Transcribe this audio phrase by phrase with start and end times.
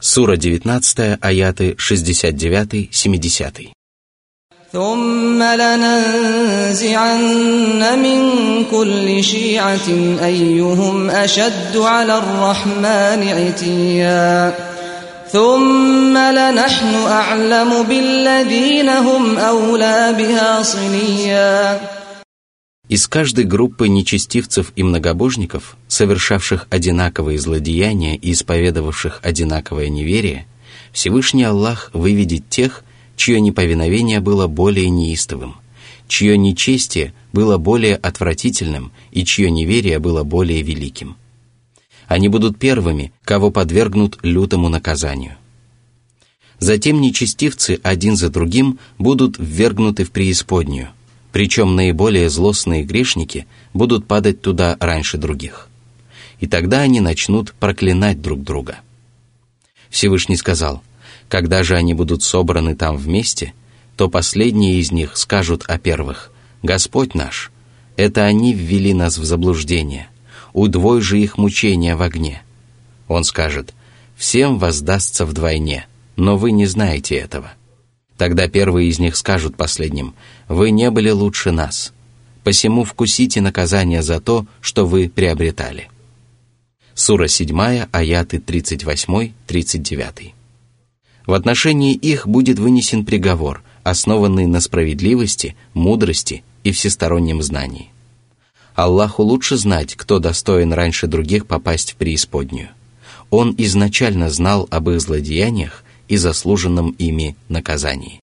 [0.00, 3.72] Сура 19, аяты 69-70.
[4.72, 7.18] ثم لننزعن
[8.02, 8.20] من
[8.70, 9.88] كل شيعة
[10.24, 14.54] أيهم أشد على الرحمن عتيا
[15.32, 21.80] ثم لنحن أعلم بالذين هم أولى بها صليا
[22.91, 30.45] Из каждой группы нечестивцев и многобожников, совершавших одинаковые злодеяния и исповедовавших одинаковое неверие,
[30.91, 32.83] Всевышний Аллах выведет тех,
[33.15, 35.55] чье неповиновение было более неистовым,
[36.09, 41.15] чье нечестие было более отвратительным и чье неверие было более великим.
[42.07, 45.37] Они будут первыми, кого подвергнут лютому наказанию.
[46.59, 50.89] Затем нечестивцы один за другим будут ввергнуты в преисподнюю–
[51.31, 55.67] причем наиболее злостные грешники будут падать туда раньше других.
[56.39, 58.79] И тогда они начнут проклинать друг друга.
[59.89, 60.81] Всевышний сказал,
[61.27, 63.53] когда же они будут собраны там вместе,
[63.95, 66.31] то последние из них скажут о первых,
[66.63, 67.51] «Господь наш,
[67.95, 70.07] это они ввели нас в заблуждение,
[70.53, 72.41] удвой же их мучения в огне».
[73.07, 73.73] Он скажет,
[74.15, 77.51] «Всем воздастся вдвойне, но вы не знаете этого».
[78.21, 80.13] Тогда первые из них скажут последним,
[80.47, 81.91] «Вы не были лучше нас,
[82.43, 85.89] посему вкусите наказание за то, что вы приобретали».
[86.93, 90.33] Сура 7, аяты 38-39.
[91.25, 97.89] В отношении их будет вынесен приговор, основанный на справедливости, мудрости и всестороннем знании.
[98.75, 102.69] Аллаху лучше знать, кто достоин раньше других попасть в преисподнюю.
[103.31, 108.20] Он изначально знал об их злодеяниях и заслуженном ими наказании.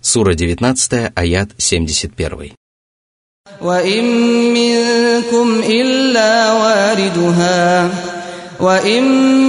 [0.00, 2.54] Сура 19, аят 71.
[3.60, 4.04] وإن
[4.54, 7.90] منكم إلا واردها
[8.60, 9.04] وإن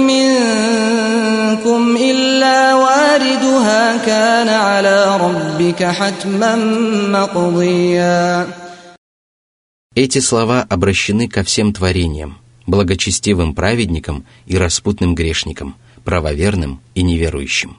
[0.06, 6.56] منكم إلا واردها كان على ربك حتما
[7.08, 8.46] مقضيا
[9.94, 12.36] Эти слова обращены ко всем творениям,
[12.67, 17.77] благочестивым праведникам и распутным грешникам, правоверным и неверующим.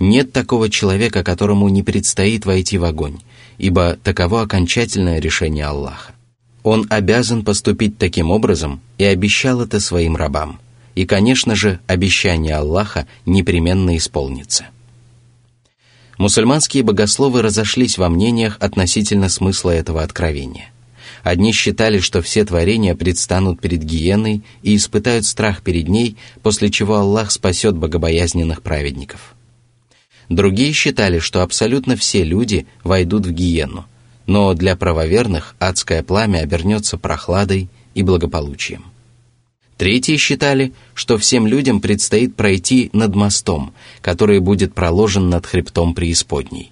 [0.00, 3.20] Нет такого человека, которому не предстоит войти в огонь,
[3.58, 6.12] ибо таково окончательное решение Аллаха.
[6.62, 10.60] Он обязан поступить таким образом и обещал это своим рабам.
[10.94, 14.66] И, конечно же, обещание Аллаха непременно исполнится.
[16.16, 20.70] Мусульманские богословы разошлись во мнениях относительно смысла этого откровения.
[21.24, 26.96] Одни считали, что все творения предстанут перед гиеной и испытают страх перед ней, после чего
[26.96, 29.34] Аллах спасет богобоязненных праведников.
[30.28, 33.86] Другие считали, что абсолютно все люди войдут в гиену,
[34.26, 38.84] но для правоверных адское пламя обернется прохладой и благополучием.
[39.78, 46.70] Третьи считали, что всем людям предстоит пройти над мостом, который будет проложен над хребтом преисподней.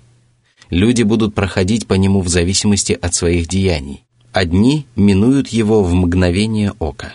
[0.69, 6.72] Люди будут проходить по нему в зависимости от своих деяний, Одни минуют его в мгновение
[6.78, 7.12] ока,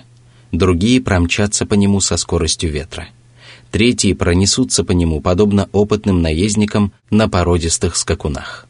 [0.52, 3.08] другие промчатся по нему со скоростью ветра.
[3.72, 8.68] Третьи пронесутся по нему, подобно опытным наездникам на породистых скакунах.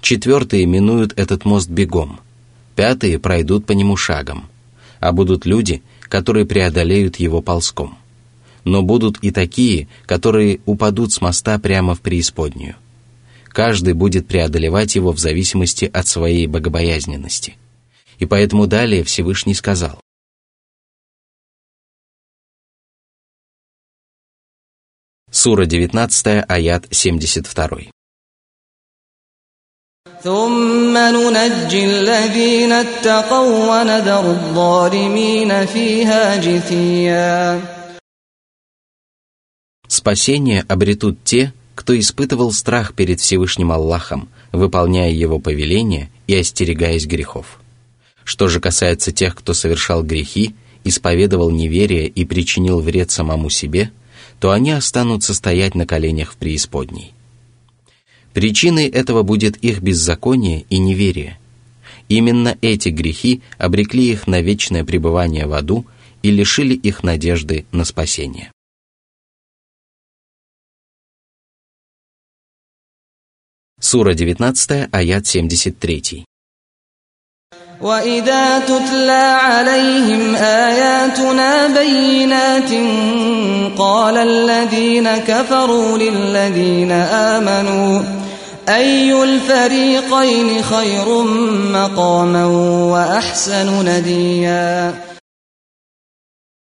[0.00, 2.20] Четвертые минуют этот мост бегом.
[2.74, 4.46] Пятые пройдут по нему шагом.
[4.98, 7.98] А будут люди, которые преодолеют его ползком.
[8.64, 12.76] Но будут и такие, которые упадут с моста прямо в преисподнюю–
[13.49, 17.55] Каждый будет преодолевать его в зависимости от своей богобоязненности.
[18.19, 19.99] И поэтому далее Всевышний сказал,
[25.29, 27.89] Сура 19, аят 72.
[30.23, 37.61] ثم ننجي الذين اتقوا وندر الظالمين فيها جثيا
[39.87, 47.60] Спасение обретут те, кто испытывал страх перед Всевышним Аллахом, выполняя Его повеления и остерегаясь грехов.
[48.24, 53.92] Что же касается тех, кто совершал грехи, исповедовал неверие и причинил вред самому себе,
[54.40, 57.14] то они останутся стоять на коленях в преисподней.
[58.32, 61.38] Причиной этого будет их беззаконие и неверие.
[62.08, 65.86] Именно эти грехи обрекли их на вечное пребывание в аду
[66.24, 68.50] и лишили их надежды на спасение.
[73.83, 76.23] Сура 19, аят 73.
[77.81, 82.71] وإذا تتلى عليهم آياتنا بينات
[83.77, 88.01] قال الذين كفروا للذين آمنوا
[88.69, 91.23] أي الفريقين خير
[91.73, 92.45] مقاما
[92.91, 94.93] وأحسن نديا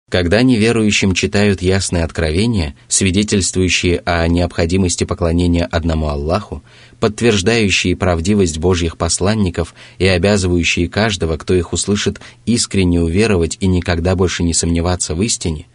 [0.09, 6.63] Когда неверующим читают ясные откровения, свидетельствующие о необходимости поклонения одному Аллаху,
[7.01, 14.43] подтверждающие правдивость Божьих посланников и обязывающие каждого, кто их услышит, искренне уверовать и никогда больше
[14.43, 15.65] не сомневаться в истине,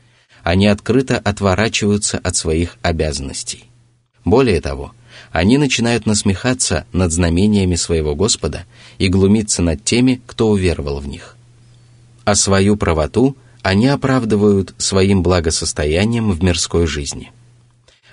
[0.43, 3.65] они открыто отворачиваются от своих обязанностей.
[4.25, 4.95] Более того,
[5.31, 8.65] они начинают насмехаться над знамениями своего Господа
[8.97, 11.37] и глумиться над теми, кто уверовал в них.
[12.25, 17.31] А свою правоту– они оправдывают своим благосостоянием в мирской жизни.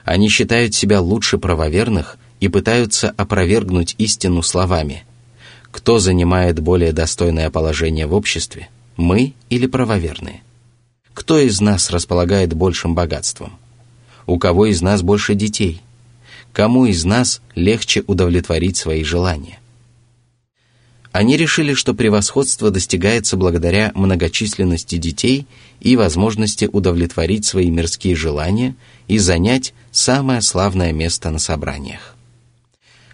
[0.05, 5.03] Они считают себя лучше правоверных и пытаются опровергнуть истину словами
[5.71, 10.41] «Кто занимает более достойное положение в обществе, мы или правоверные?
[11.13, 13.53] Кто из нас располагает большим богатством?
[14.25, 15.81] У кого из нас больше детей?
[16.53, 19.58] Кому из нас легче удовлетворить свои желания?»
[21.11, 25.47] Они решили, что превосходство достигается благодаря многочисленности детей
[25.79, 28.75] и возможности удовлетворить свои мирские желания
[29.07, 32.15] и занять самое славное место на собраниях.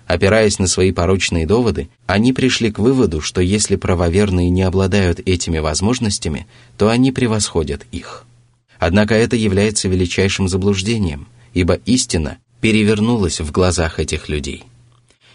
[0.08, 5.58] Опираясь на свои порочные доводы, они пришли к выводу, что если правоверные не обладают этими
[5.60, 8.26] возможностями, то они превосходят их.
[8.78, 14.66] Однако это является величайшим заблуждением, ибо истина перевернулась в глазах этих людей–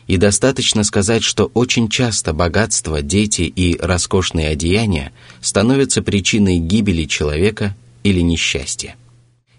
[0.10, 7.76] и достаточно сказать, что очень часто богатство, дети и роскошные одеяния становятся причиной гибели человека
[8.04, 8.96] или несчастья.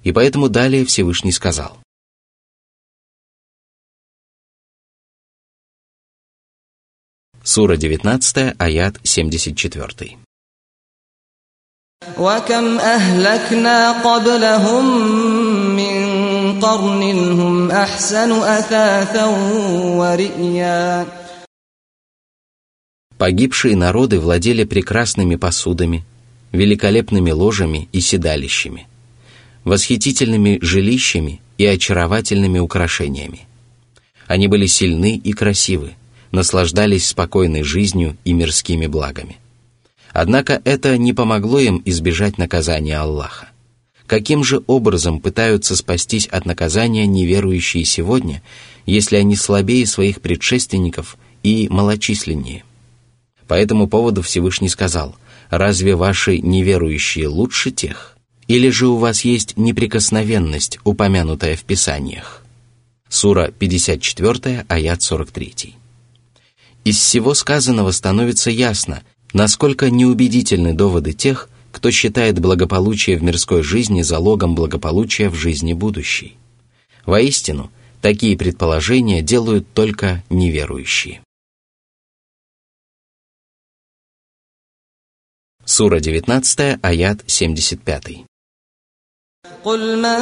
[0.04, 1.78] И поэтому далее Всевышний сказал.
[7.42, 10.16] Сура 19, аят 74.
[12.18, 14.84] وكم أهلكنا قبلهم
[15.69, 15.69] من
[16.60, 17.02] قرن
[17.40, 19.24] هم أحسن أثاثا
[19.98, 21.06] ورئيا
[23.18, 26.04] Погибшие народы владели прекрасными посудами,
[26.52, 28.86] великолепными ложами и седалищами,
[29.64, 33.46] восхитительными жилищами и очаровательными украшениями.
[34.26, 35.94] Они были сильны и красивы,
[36.30, 39.38] наслаждались спокойной жизнью и мирскими благами.
[40.12, 43.48] Однако это не помогло им избежать наказания Аллаха.
[44.11, 48.43] Каким же образом пытаются спастись от наказания неверующие сегодня,
[48.85, 52.65] если они слабее своих предшественников и малочисленнее?
[53.47, 55.15] По этому поводу Всевышний сказал,
[55.49, 58.17] «Разве ваши неверующие лучше тех?
[58.49, 62.43] Или же у вас есть неприкосновенность, упомянутая в Писаниях?»
[63.07, 65.75] Сура 54, аят 43.
[66.83, 74.02] Из всего сказанного становится ясно, насколько неубедительны доводы тех, кто считает благополучие в мирской жизни
[74.02, 76.36] залогом благополучия в жизни будущей.
[77.04, 77.70] Воистину,
[78.00, 81.20] такие предположения делают только неверующие.
[85.64, 88.24] Сура 19, аят 75.
[89.64, 90.20] قل من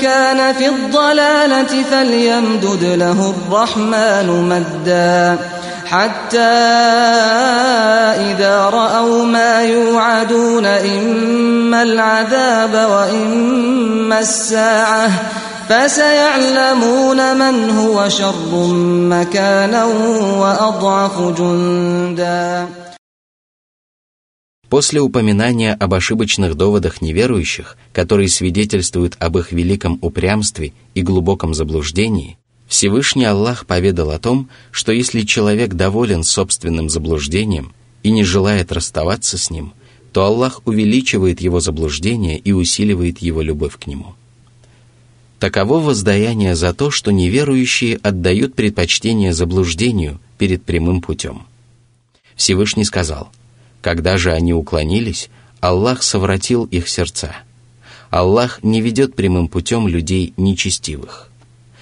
[0.00, 5.59] كان في الضلالة فليمدد له الرحمن مدًّا
[5.90, 6.38] حتى
[8.30, 15.10] إذا رأوا ما يوعدون إما العذاب وإما الساعة
[15.68, 18.66] فسيعلمون من هو شر
[19.10, 19.84] مكانا
[20.40, 22.68] وأضعف جندا
[24.68, 32.36] После упоминания об ошибочных доводах неверующих, которые свидетельствуют об их великом упрямстве и глубоком заблуждении,
[32.71, 39.37] Всевышний Аллах поведал о том, что если человек доволен собственным заблуждением и не желает расставаться
[39.37, 39.73] с ним,
[40.13, 44.15] то Аллах увеличивает его заблуждение и усиливает его любовь к нему.
[45.37, 51.41] Таково воздаяние за то, что неверующие отдают предпочтение заблуждению перед прямым путем.
[52.37, 53.33] Всевышний сказал,
[53.81, 57.35] когда же они уклонились, Аллах совратил их сердца.
[58.09, 61.30] Аллах не ведет прямым путем людей нечестивых.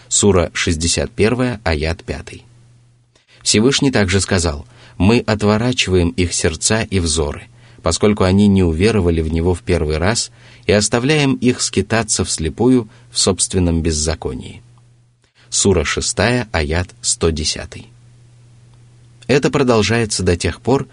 [0.09, 2.43] Сура 61, аят 5.
[3.43, 4.65] Всевышний также сказал,
[4.97, 7.43] «Мы отворачиваем их сердца и взоры,
[7.83, 10.31] поскольку они не уверовали в Него в первый раз,
[10.65, 14.63] и оставляем их скитаться вслепую в собственном беззаконии».
[15.49, 16.17] Сура 6,
[16.51, 17.85] аят 110.
[19.27, 20.87] Это продолжается до тех пор,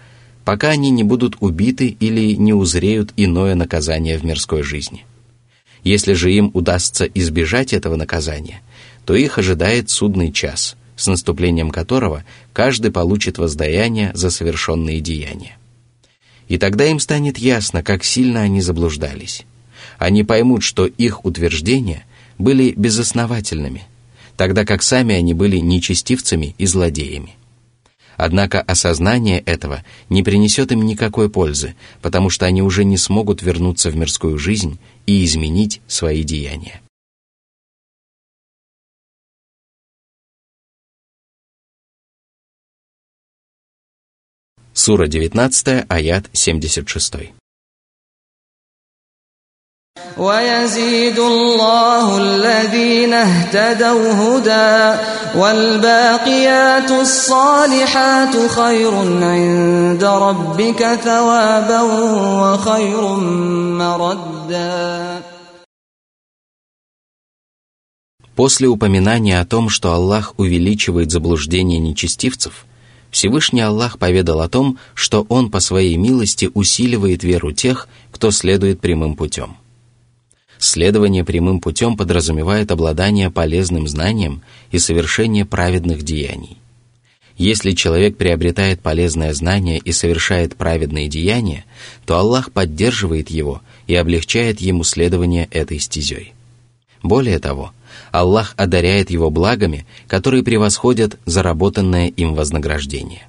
[0.45, 5.05] пока они не будут убиты или не узреют иное наказание в мирской жизни.
[5.83, 8.61] Если же им удастся избежать этого наказания,
[9.07, 15.57] то их ожидает судный час, с наступлением которого каждый получит воздаяние за совершенные деяния.
[16.49, 19.45] И тогда им станет ясно, как сильно они заблуждались.
[19.97, 22.05] Они поймут, что их утверждения
[22.37, 23.85] были безосновательными,
[24.35, 27.35] тогда как сами они были нечестивцами и злодеями.
[28.17, 33.89] Однако осознание этого не принесет им никакой пользы, потому что они уже не смогут вернуться
[33.89, 36.81] в мирскую жизнь и изменить свои деяния.
[44.76, 47.32] Сура 19, аят 76.
[50.18, 55.00] ويزيد الله الذين اهتدوا هدى
[55.40, 61.80] والباقيات الصالحات خير عند ربك ثوابا
[62.42, 63.02] وخير
[63.76, 65.22] مردا
[68.34, 72.72] После упоминания о том, что Аллах увеличивает заблуждение нечестивцев –
[73.11, 78.79] Всевышний Аллах поведал о том, что Он по своей милости усиливает веру тех, кто следует
[78.79, 79.57] прямым путем.
[80.59, 86.57] Следование прямым путем подразумевает обладание полезным знанием и совершение праведных деяний.
[87.37, 91.65] Если человек приобретает полезное знание и совершает праведные деяния,
[92.05, 96.33] то Аллах поддерживает его и облегчает ему следование этой стезей.
[97.03, 97.73] Более того,
[98.17, 103.27] Аллах одаряет его благами, которые превосходят заработанное им вознаграждение.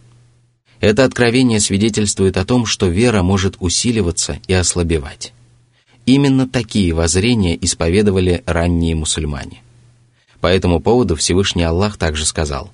[0.80, 5.34] Это откровение свидетельствует о том, что вера может усиливаться и ослабевать.
[6.06, 9.60] Именно такие воззрения исповедовали ранние мусульмане.
[10.40, 12.70] По этому поводу Всевышний Аллах также сказал,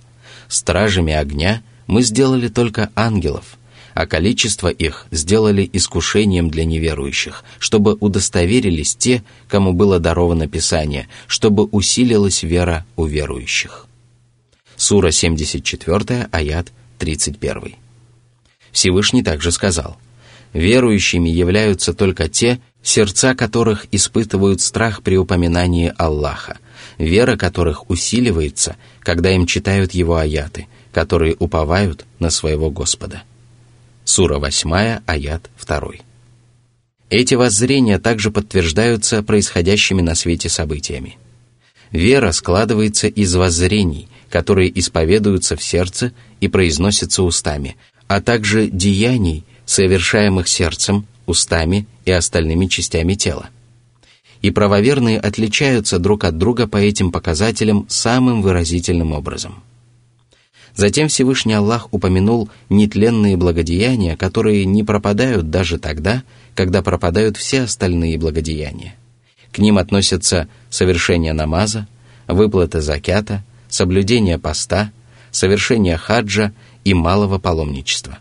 [0.47, 3.57] «Стражами огня мы сделали только ангелов,
[3.95, 11.65] а количество их сделали искушением для неверующих, чтобы удостоверились те, кому было даровано Писание, чтобы
[11.65, 13.87] усилилась вера у верующих.
[14.77, 17.77] Сура 74, аят 31.
[18.73, 19.97] Всевышний также сказал,
[20.53, 26.59] «Верующими являются только те, сердца которых испытывают страх при упоминании Аллаха,
[26.99, 33.23] вера которых усиливается, когда им читают Его аяты, которые уповают на своего Господа».
[34.05, 35.81] Сура 8, аят 2.
[37.09, 41.17] Эти воззрения также подтверждаются происходящими на свете событиями.
[41.91, 50.49] Вера складывается из воззрений, которые исповедуются в сердце и произносятся устами, а также деяний, совершаемых
[50.49, 53.49] сердцем, устами и остальными частями тела.
[54.43, 59.63] И правоверные отличаются друг от друга по этим показателям самым выразительным образом–
[60.75, 68.19] Затем Всевышний Аллах упомянул нетленные благодеяния, которые не пропадают даже тогда, когда пропадают все остальные
[68.19, 68.97] благодеяния.
[69.53, 71.87] К ним относятся совершение намаза,
[72.27, 74.91] выплата закята, соблюдение поста,
[75.31, 76.53] совершение хаджа
[76.85, 78.19] и малого паломничества,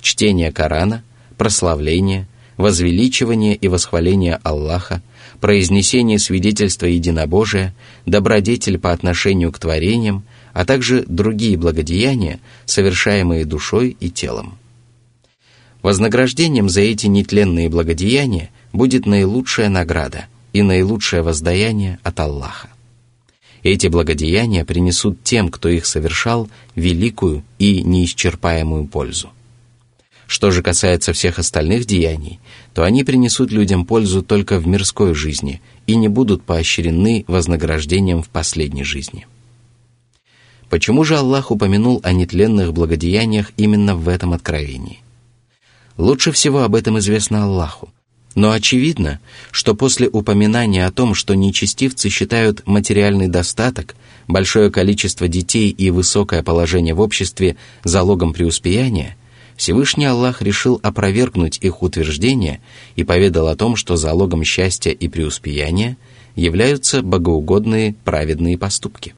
[0.00, 1.02] чтение Корана,
[1.36, 5.02] прославление, возвеличивание и восхваление Аллаха,
[5.40, 7.74] произнесение свидетельства единобожия,
[8.06, 10.24] добродетель по отношению к творениям,
[10.58, 14.58] а также другие благодеяния, совершаемые душой и телом.
[15.82, 22.70] Вознаграждением за эти нетленные благодеяния будет наилучшая награда и наилучшее воздаяние от Аллаха.
[23.62, 29.30] Эти благодеяния принесут тем, кто их совершал, великую и неисчерпаемую пользу.
[30.26, 32.40] Что же касается всех остальных деяний,
[32.74, 38.28] то они принесут людям пользу только в мирской жизни и не будут поощрены вознаграждением в
[38.28, 39.28] последней жизни.
[40.70, 45.00] Почему же Аллах упомянул о нетленных благодеяниях именно в этом откровении?
[45.96, 47.90] Лучше всего об этом известно Аллаху.
[48.34, 49.18] Но очевидно,
[49.50, 53.96] что после упоминания о том, что нечестивцы считают материальный достаток,
[54.28, 59.16] большое количество детей и высокое положение в обществе залогом преуспеяния,
[59.56, 62.60] Всевышний Аллах решил опровергнуть их утверждение
[62.94, 65.96] и поведал о том, что залогом счастья и преуспеяния
[66.36, 69.14] являются богоугодные праведные поступки.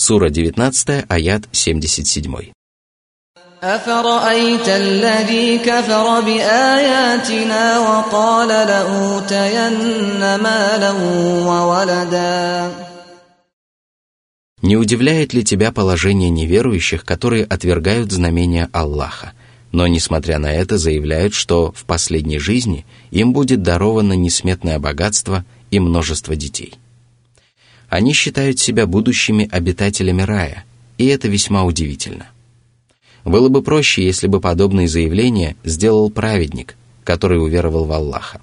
[0.00, 2.52] Сура 19, аят 77.
[3.62, 9.78] أفرأيت الذي كفر بآياتنا وقال لأوتين
[10.36, 10.90] مالا
[11.46, 12.72] وولدا
[14.62, 19.32] Не удивляет ли тебя положение неверующих, которые отвергают знамения Аллаха,
[19.72, 25.80] но, несмотря на это, заявляют, что в последней жизни им будет даровано несметное богатство и
[25.80, 26.74] множество детей?
[27.91, 30.63] Они считают себя будущими обитателями рая,
[30.97, 32.29] и это весьма удивительно.
[33.25, 38.39] Было бы проще, если бы подобные заявления сделал праведник, который уверовал в Аллаха.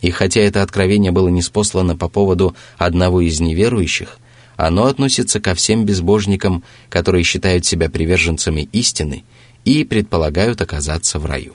[0.00, 4.18] И хотя это откровение было неспослано по поводу одного из неверующих,
[4.56, 9.24] оно относится ко всем безбожникам, которые считают себя приверженцами истины
[9.66, 11.54] и предполагают оказаться в раю.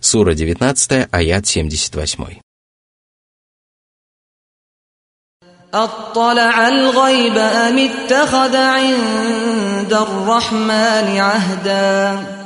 [0.00, 2.45] Сура 19, аят 78.
[5.75, 12.41] أطلع الغيب أم اتخذ عند الرحمن عهدا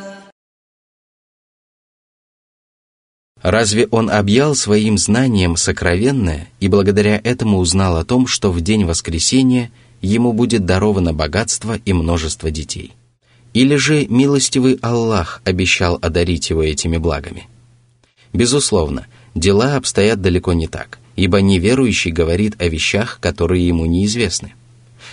[3.45, 8.85] Разве он объял своим знанием сокровенное и благодаря этому узнал о том, что в день
[8.85, 9.71] воскресения
[10.01, 12.93] ему будет даровано богатство и множество детей?
[13.53, 17.47] Или же милостивый Аллах обещал одарить его этими благами?
[18.33, 24.54] Безусловно, дела обстоят далеко не так, ибо неверующий говорит о вещах, которые ему неизвестны.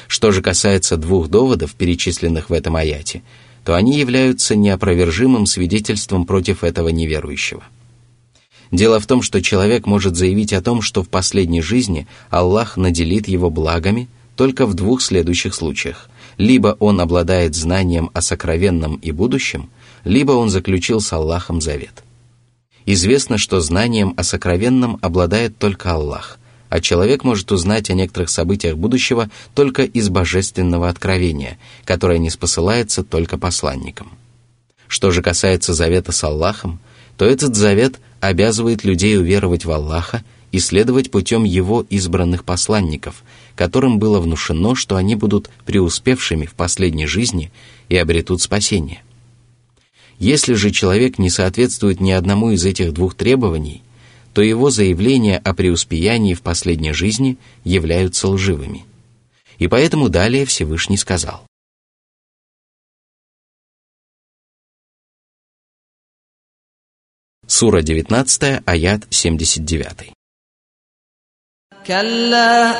[0.07, 3.23] Что же касается двух доводов, перечисленных в этом аяте,
[3.65, 7.63] то они являются неопровержимым свидетельством против этого неверующего–
[8.71, 13.27] Дело в том, что человек может заявить о том, что в последней жизни Аллах наделит
[13.29, 16.09] его благами только в двух следующих случаях.
[16.37, 19.69] Либо он обладает знанием о сокровенном и будущем,
[20.03, 22.03] либо он заключил с Аллахом завет.
[22.89, 26.39] Известно, что знанием о сокровенном обладает только Аллах,
[26.69, 33.03] а человек может узнать о некоторых событиях будущего только из божественного откровения, которое не спосылается
[33.03, 34.13] только посланникам.
[34.87, 36.79] Что же касается завета с Аллахом,
[37.17, 43.23] то этот завет обязывает людей уверовать в Аллаха и следовать путем Его избранных посланников,
[43.57, 47.51] которым было внушено, что они будут преуспевшими в последней жизни
[47.89, 49.03] и обретут спасение.
[50.18, 53.82] Если же человек не соответствует ни одному из этих двух требований,
[54.32, 58.84] то его заявления о преуспеянии в последней жизни являются лживыми.
[59.58, 61.46] И поэтому далее Всевышний сказал.
[67.46, 70.12] Сура 19, аят 79.
[71.86, 72.74] كلا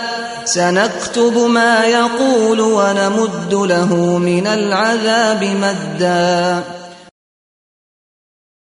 [0.45, 6.65] سنكتب ما يقول ونمد له من العذاب مدا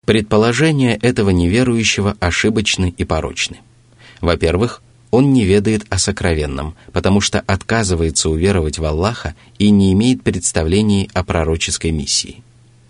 [0.08, 3.58] Предположения этого неверующего ошибочны и порочны.
[4.22, 10.22] Во-первых, он не ведает о сокровенном, потому что отказывается уверовать в Аллаха и не имеет
[10.22, 12.42] представлений о пророческой миссии.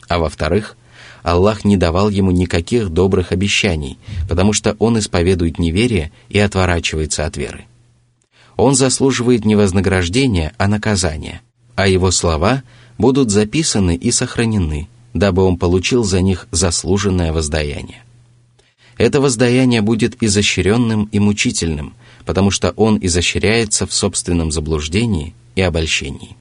[0.06, 0.76] А во-вторых,
[1.24, 7.36] Аллах не давал ему никаких добрых обещаний, потому что он исповедует неверие и отворачивается от
[7.36, 7.64] веры.
[8.56, 11.40] Он заслуживает не вознаграждения, а наказания,
[11.74, 12.62] а его слова
[12.96, 18.02] будут записаны и сохранены, дабы он получил за них заслуженное воздаяние.
[18.96, 21.94] Это воздаяние будет изощренным и мучительным,
[22.26, 26.36] потому что он изощряется в собственном заблуждении и обольщении.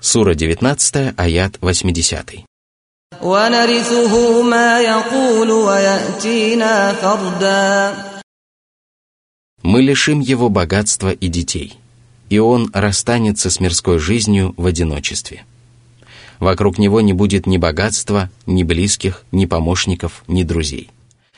[0.00, 2.44] Сура 19, аят 80.
[9.62, 11.78] Мы лишим его богатства и детей,
[12.28, 15.44] и он расстанется с мирской жизнью в одиночестве.
[16.40, 20.90] Вокруг него не будет ни богатства, ни близких, ни помощников, ни друзей.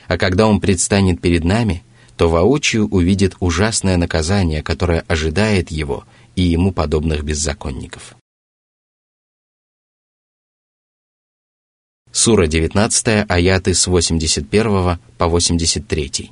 [0.07, 1.83] А когда он предстанет перед нами,
[2.15, 8.15] то воочию увидит ужасное наказание, которое ожидает его и ему подобных беззаконников.
[12.11, 16.31] Сура 19, аяты с 81 по 83.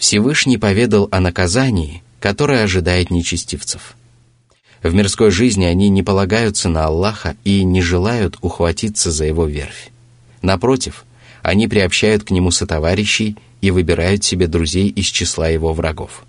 [0.00, 3.94] Всевышний поведал о наказании, которое ожидает нечестивцев.
[4.82, 9.90] В мирской жизни они не полагаются на Аллаха и не желают ухватиться за его верфь.
[10.42, 11.04] Напротив,
[11.42, 16.24] они приобщают к нему сотоварищей и выбирают себе друзей из числа его врагов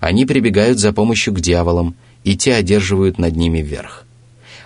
[0.00, 4.04] они прибегают за помощью к дьяволам, и те одерживают над ними верх.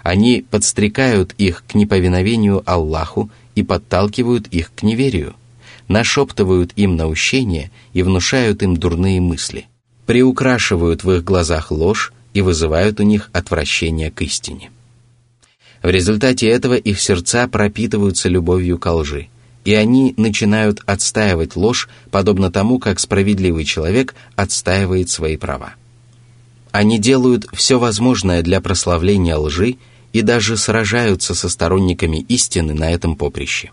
[0.03, 5.35] Они подстрекают их к неповиновению Аллаху и подталкивают их к неверию,
[5.93, 9.67] нашептывают им наущение и внушают им дурные мысли,
[10.07, 14.71] приукрашивают в их глазах ложь и вызывают у них отвращение к истине.
[15.83, 19.29] В результате этого их сердца пропитываются любовью к лжи,
[19.65, 25.75] и они начинают отстаивать ложь, подобно тому, как справедливый человек отстаивает свои права.
[26.71, 29.77] Они делают все возможное для прославления лжи
[30.13, 33.71] и даже сражаются со сторонниками истины на этом поприще.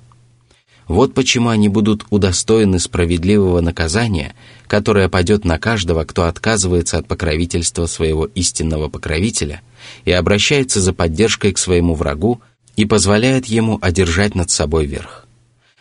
[0.90, 4.34] Вот почему они будут удостоены справедливого наказания,
[4.66, 9.62] которое падет на каждого, кто отказывается от покровительства своего истинного покровителя
[10.04, 12.42] и обращается за поддержкой к своему врагу
[12.76, 15.28] и позволяет ему одержать над собой верх.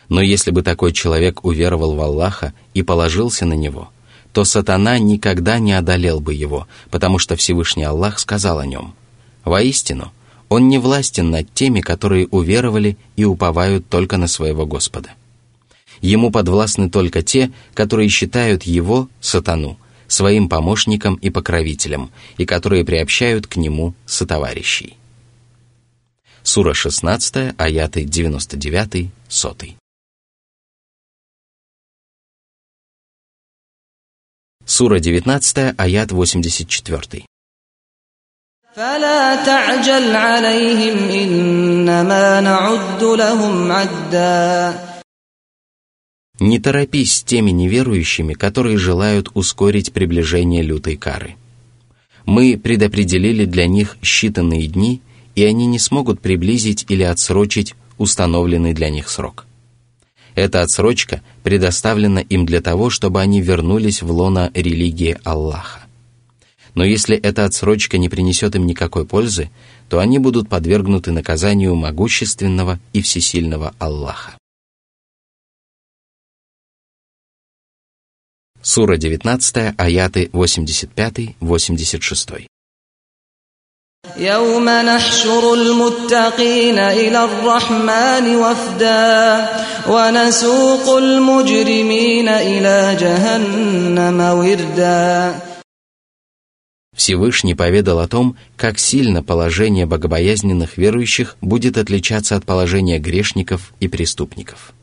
[0.09, 3.89] Но если бы такой человек уверовал в Аллаха и положился на него,
[4.31, 8.93] то сатана никогда не одолел бы его, потому что Всевышний Аллах сказал о нем.
[9.43, 10.11] Воистину,
[10.49, 15.11] он не властен над теми, которые уверовали и уповают только на своего Господа.
[16.01, 23.47] Ему подвластны только те, которые считают его, сатану, своим помощником и покровителем, и которые приобщают
[23.47, 24.97] к нему сотоварищей.
[26.41, 29.55] Сура 16, аяты 99, 100.
[34.65, 37.25] Сура 19, аят 84.
[38.78, 44.74] فلا تعجل عليهم إنما نعد لهم عدا
[46.40, 51.36] Не торопись с теми неверующими, которые желают ускорить приближение лютой кары.
[52.26, 55.00] Мы предопределили для них считанные дни,
[55.36, 59.46] и они не смогут приблизить или отсрочить установленный для них срок.
[60.34, 65.84] Эта отсрочка предоставлена им для того, чтобы они вернулись в лоно религии Аллаха.
[66.78, 69.50] Но если эта отсрочка не принесет им никакой пользы,
[69.88, 74.38] то они будут подвергнуты наказанию могущественного и всесильного Аллаха.
[78.60, 82.46] Сура 19, аяты 85-86.
[84.16, 89.48] يوم نحشر المتقين إلى الرحمن وفدا
[89.88, 95.34] ونسوق المجرمين إلى جهنم وردا
[96.99, 103.87] Всевышний поведал о том, как сильно положение богобоязненных верующих будет отличаться от положения грешников и
[103.87, 104.73] преступников.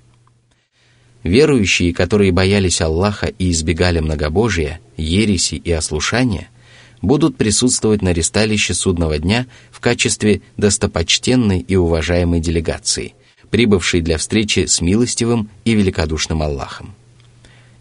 [1.25, 6.49] Верующие, которые боялись Аллаха и избегали многобожия, ереси и ослушания,
[7.03, 13.13] будут присутствовать на ресталище судного дня в качестве достопочтенной и уважаемой делегации,
[13.51, 16.95] прибывшей для встречи с милостивым и великодушным Аллахом.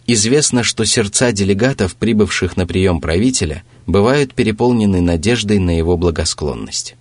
[0.08, 6.96] Известно, что сердца делегатов, прибывших на прием правителя, бывают переполнены надеждой на его благосклонность.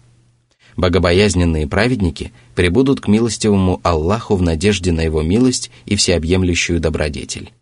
[0.77, 7.53] Богобоязненные праведники прибудут к милостивому Аллаху в надежде на его милость и всеобъемлющую добродетель.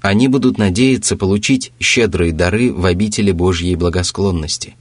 [0.00, 4.76] Они будут надеяться получить щедрые дары в обители Божьей благосклонности,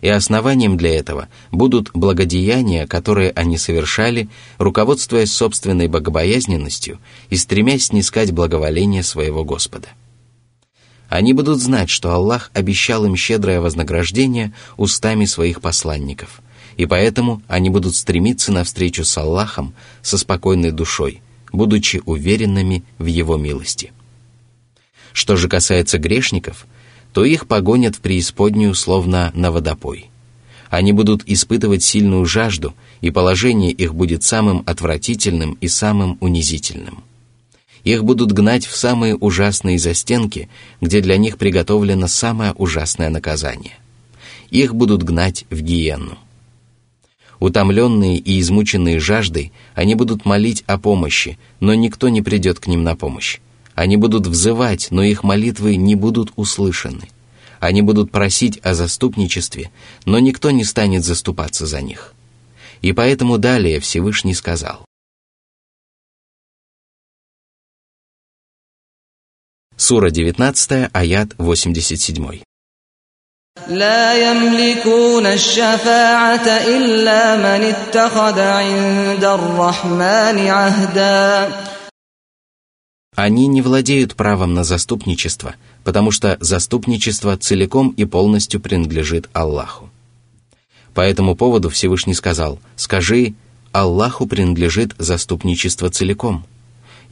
[0.00, 8.32] и основанием для этого будут благодеяния, которые они совершали, руководствуясь собственной богобоязненностью и стремясь снискать
[8.32, 9.88] благоволение своего Господа.
[11.12, 16.40] Они будут знать, что Аллах обещал им щедрое вознаграждение устами своих посланников–
[16.76, 21.20] и поэтому они будут стремиться навстречу с Аллахом со спокойной душой,
[21.52, 23.92] будучи уверенными в Его милости.
[25.12, 26.66] Что же касается грешников,
[27.12, 30.10] то их погонят в преисподнюю словно на водопой.
[30.70, 37.04] Они будут испытывать сильную жажду, и положение их будет самым отвратительным и самым унизительным.
[37.84, 40.48] Их будут гнать в самые ужасные застенки,
[40.80, 43.74] где для них приготовлено самое ужасное наказание.
[44.50, 46.18] Их будут гнать в гиенну.
[47.40, 52.84] Утомленные и измученные жаждой, они будут молить о помощи, но никто не придет к ним
[52.84, 53.40] на помощь.
[53.74, 57.08] Они будут взывать, но их молитвы не будут услышаны.
[57.58, 59.70] Они будут просить о заступничестве,
[60.04, 62.14] но никто не станет заступаться за них.
[62.80, 64.84] И поэтому далее Всевышний сказал.
[69.81, 72.41] Сура 19, аят 87.
[73.67, 81.51] لا يملكون الشفاعة إلا من اتخذ عند الرحمن عهدا
[83.15, 89.89] Они не владеют правом на заступничество, потому что заступничество целиком и полностью принадлежит Аллаху.
[90.93, 93.33] По этому поводу Всевышний сказал, «Скажи,
[93.71, 96.45] Аллаху принадлежит заступничество целиком.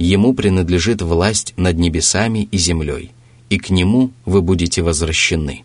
[0.00, 3.10] Ему принадлежит власть над небесами и землей,
[3.50, 5.62] и к Нему вы будете возвращены».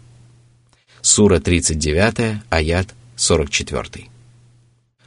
[1.02, 4.08] Сура 39, аят 44.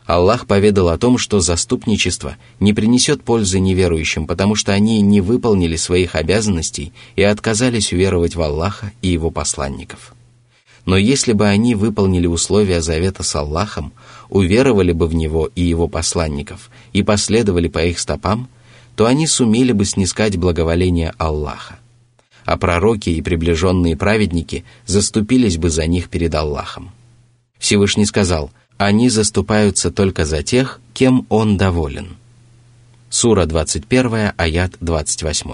[0.07, 5.77] Аллах поведал о том, что заступничество не принесет пользы неверующим, потому что они не выполнили
[5.77, 10.15] своих обязанностей и отказались уверовать в Аллаха и Его посланников.
[10.87, 13.93] Но если бы они выполнили условия завета с Аллахом,
[14.31, 18.49] уверовали бы в Него и Его посланников и последовали по их стопам,
[18.99, 21.79] то они сумели бы снискать благоволение Аллаха
[22.49, 26.93] а пророки и приближенные праведники заступились бы за них перед Аллахом.
[27.59, 32.17] Всевышний сказал, они заступаются только за тех, кем Он доволен.
[33.11, 35.51] Сура 21, аят 28.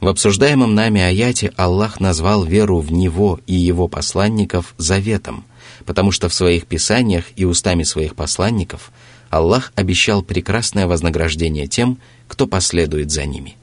[0.00, 5.44] В обсуждаемом нами аяте Аллах назвал веру в Него и Его посланников заветом,
[5.84, 8.90] потому что в своих писаниях и устами своих посланников
[9.30, 13.56] Аллах обещал прекрасное вознаграждение тем, кто последует за ними.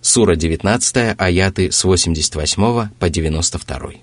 [0.00, 4.02] Сура 19, аяты с 88 по 92.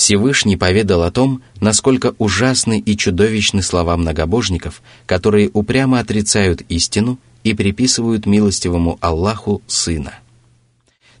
[0.00, 7.52] Всевышний поведал о том, насколько ужасны и чудовищны слова многобожников, которые упрямо отрицают истину и
[7.52, 10.14] приписывают милостивому Аллаху Сына.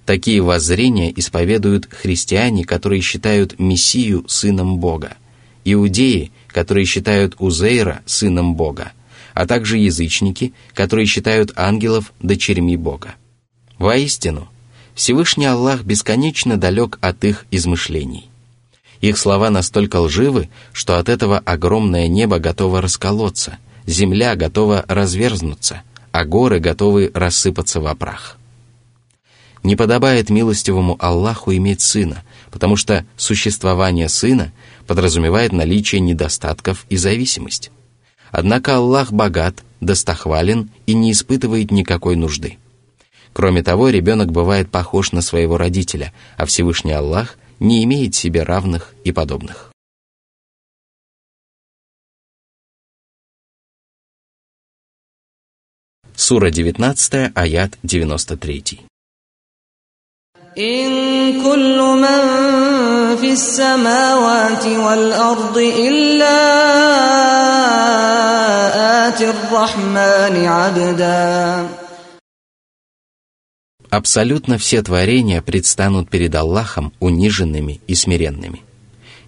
[0.06, 5.18] Такие воззрения исповедуют христиане, которые считают Мессию сыном Бога,
[5.66, 8.92] иудеи, которые считают Узейра сыном Бога,
[9.34, 13.16] а также язычники, которые считают ангелов дочерьми Бога.
[13.76, 14.48] Воистину,
[14.94, 18.29] Всевышний Аллах бесконечно далек от их измышлений.
[19.00, 25.82] Их слова настолько лживы, что от этого огромное небо готово расколоться, земля готова разверзнуться,
[26.12, 28.36] а горы готовы рассыпаться в прах.
[29.62, 34.52] Не подобает милостивому Аллаху иметь сына, потому что существование сына
[34.86, 37.70] подразумевает наличие недостатков и зависимость.
[38.30, 42.58] Однако Аллах богат, достохвален и не испытывает никакой нужды.
[43.32, 48.93] Кроме того, ребенок бывает похож на своего родителя, а Всевышний Аллах не имеет себе равных
[49.03, 49.71] и подобных.
[56.15, 58.85] Сура 19, аят 93.
[60.57, 62.21] إن كل من
[63.17, 66.37] في السماوات والأرض إلا
[69.07, 71.78] آتي الرحمن عبداً
[73.90, 78.62] Абсолютно все творения предстанут перед Аллахом униженными и смиренными.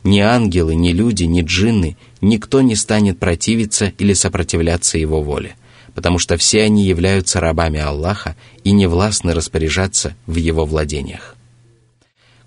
[0.04, 5.56] Ни ангелы, ни люди, ни джинны, никто не станет противиться или сопротивляться его воле,
[5.94, 11.36] потому что все они являются рабами Аллаха и не властны распоряжаться в его владениях.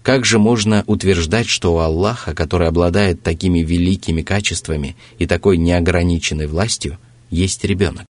[0.02, 6.48] Как же можно утверждать, что у Аллаха, который обладает такими великими качествами и такой неограниченной
[6.48, 6.98] властью,
[7.30, 8.06] есть ребенок?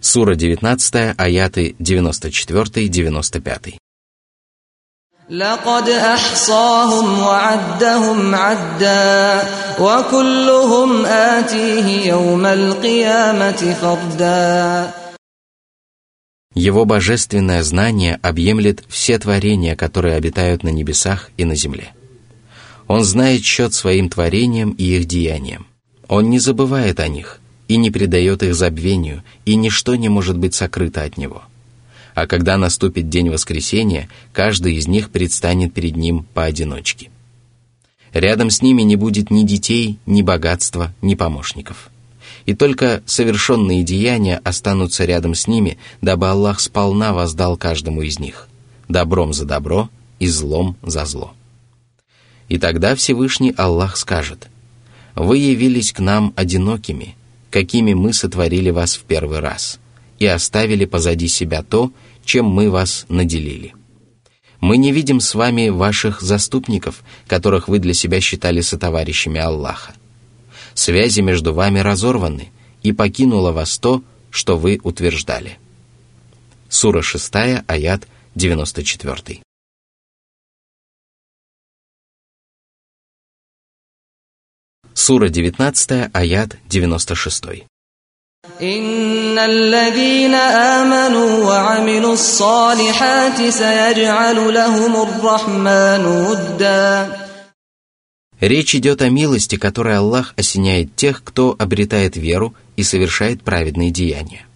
[0.00, 3.78] Сура 19, аяты 94-95.
[5.30, 9.42] لقد أحصاهم وعدهم عدا
[9.80, 14.92] وكلهم آتيه يوم القيامة فردا
[16.54, 21.92] Его божественное знание объемлет все творения, которые обитают на небесах и на земле.
[22.88, 25.66] Он знает счет своим творениям и их деяниям.
[26.08, 27.39] Он не забывает о них,
[27.71, 31.43] и не предает их забвению, и ничто не может быть сокрыто от него.
[32.13, 37.09] А когда наступит день воскресения, каждый из них предстанет перед ним поодиночке.
[38.11, 41.89] Рядом с ними не будет ни детей, ни богатства, ни помощников.
[42.45, 48.49] И только совершенные деяния останутся рядом с ними, дабы Аллах сполна воздал каждому из них,
[48.89, 51.31] добром за добро и злом за зло.
[52.49, 54.49] И тогда Всевышний Аллах скажет,
[55.15, 57.15] «Вы явились к нам одинокими,
[57.51, 59.79] какими мы сотворили вас в первый раз,
[60.17, 61.91] и оставили позади себя то,
[62.25, 63.75] чем мы вас наделили.
[64.59, 69.93] Мы не видим с вами ваших заступников, которых вы для себя считали сотоварищами Аллаха.
[70.73, 72.49] Связи между вами разорваны,
[72.83, 75.57] и покинуло вас то, что вы утверждали.
[76.69, 77.33] Сура 6,
[77.67, 79.41] аят 94.
[85.06, 87.66] Сура 19, аят 96.
[88.62, 97.08] إن الذين آمنوا وعملوا الصالحات سيجعل لهم الرحمن ودا
[98.40, 104.46] Речь идет о милости, которой Аллах осеняет тех, кто обретает веру и совершает праведные деяния.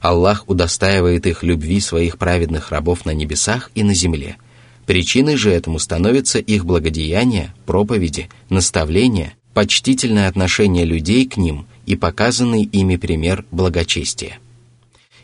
[0.00, 4.36] Аллах удостаивает их любви своих праведных рабов на небесах и на земле.
[4.84, 12.63] Причиной же этому становится их благодеяние, проповеди, наставления почтительное отношение людей к ним и показанный
[12.63, 14.39] ими пример благочестия.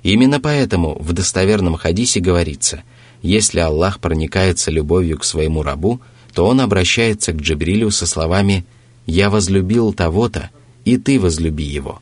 [0.03, 2.83] Именно поэтому в достоверном хадисе говорится,
[3.21, 6.01] если Аллах проникается любовью к своему рабу,
[6.33, 8.65] то он обращается к Джибрилю со словами
[9.05, 10.49] «Я возлюбил того-то,
[10.85, 12.01] и ты возлюби его».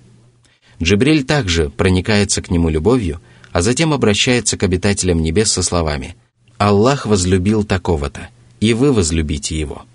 [0.81, 6.15] Джибриль также проникается к нему любовью, а затем обращается к обитателям небес со словами
[6.57, 9.85] Аллах возлюбил такого-то, и вы возлюбите его.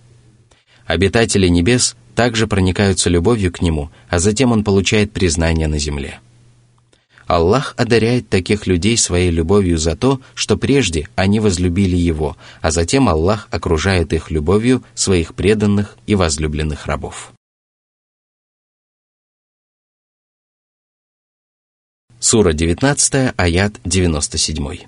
[0.86, 6.20] Обитатели небес также проникаются любовью к нему, а затем он получает признание на земле.
[7.26, 13.08] Аллах одаряет таких людей своей любовью за то, что прежде они возлюбили Его, а затем
[13.08, 17.32] Аллах окружает их любовью своих преданных и возлюбленных рабов.
[22.18, 24.80] Сура 19, аят 97.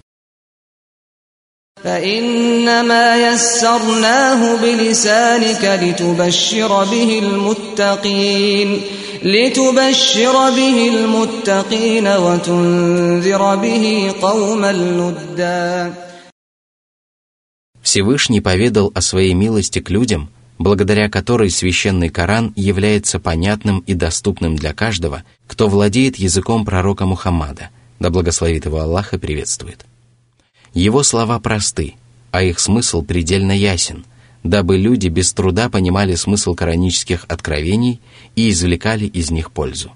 [1.83, 8.81] فإنما يسرناه بلسانك لتبشر به المتقين
[9.23, 15.93] لتبشر به المتقين وتنذر به قوما لدا
[17.81, 24.57] Всевышний поведал о своей милости к людям, благодаря которой священный Коран является понятным и доступным
[24.57, 27.69] для каждого, кто владеет языком пророка Мухаммада,
[28.01, 29.85] да благословит его Аллах и приветствует.
[30.74, 31.94] Его слова просты,
[32.30, 34.04] а их смысл предельно ясен,
[34.42, 38.00] дабы люди без труда понимали смысл коранических откровений
[38.36, 39.92] и извлекали из них пользу.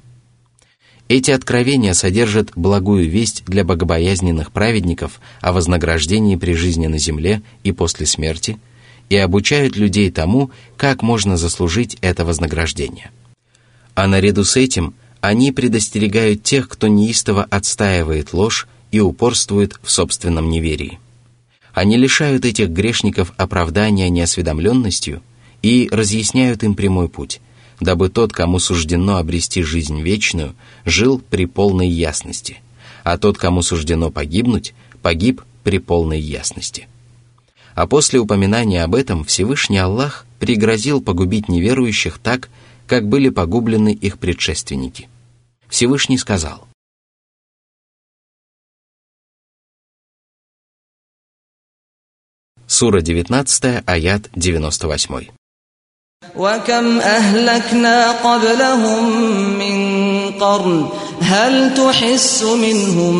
[1.09, 7.73] Эти откровения содержат благую весть для богобоязненных праведников о вознаграждении при жизни на земле и
[7.73, 8.59] после смерти
[9.09, 13.13] и обучают людей тому, как можно заслужить это вознаграждение.
[13.95, 20.51] А наряду с этим они предостерегают тех, кто неистово отстаивает ложь и упорствуют в собственном
[20.51, 20.99] неверии.
[21.73, 25.23] Они лишают этих грешников оправдания неосведомленностью
[25.63, 27.41] и разъясняют им прямой путь,
[27.81, 32.59] дабы тот, кому суждено обрести жизнь вечную, жил при полной ясности,
[33.05, 36.89] а тот, кому суждено погибнуть, погиб при полной ясности.
[37.75, 42.49] А после упоминания об этом Всевышний Аллах пригрозил погубить неверующих так,
[42.87, 45.09] как были погублены их предшественники.
[45.69, 46.66] Всевышний сказал,
[52.76, 55.28] Сура 19, аят 98.
[56.36, 59.04] وكم أهلكنا قبلهم
[59.60, 59.76] من
[60.32, 60.90] قرن
[61.22, 63.16] هل تحس منهم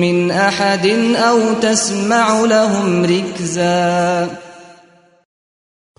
[0.00, 0.86] من أحد
[1.16, 4.28] أو تسمع لهم ركزا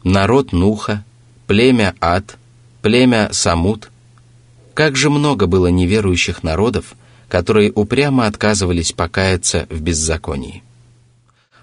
[0.06, 1.04] Народ Нуха,
[1.48, 2.38] племя Ад,
[2.82, 3.90] племя Самут.
[4.74, 6.96] Как же много было неверующих народов,
[7.28, 10.64] которые упрямо отказывались покаяться в беззаконии.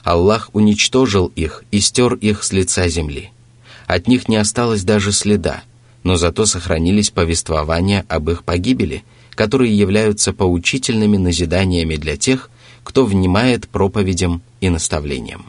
[0.06, 3.32] Аллах уничтожил их и стер их с лица земли.
[3.88, 5.63] От них не осталось даже следа,
[6.04, 12.52] но зато сохранились повествования об их погибели, которые являются поучительными назиданиями для тех,
[12.84, 15.48] кто внимает проповедям и наставлениям.